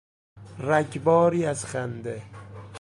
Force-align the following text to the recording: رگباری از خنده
رگباری 0.59 1.45
از 1.45 1.65
خنده 1.65 2.23